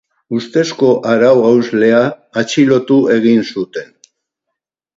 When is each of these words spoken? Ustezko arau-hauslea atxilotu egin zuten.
Ustezko 0.35 0.87
arau-hauslea 1.11 2.01
atxilotu 2.43 2.99
egin 3.19 3.47
zuten. 3.53 3.95